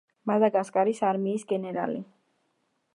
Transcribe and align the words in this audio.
მადაგასკარის 0.29 1.03
არმიის 1.11 1.47
გენერალი. 1.53 2.05